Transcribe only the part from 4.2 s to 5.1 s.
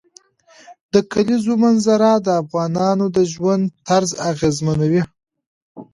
اغېزمنوي.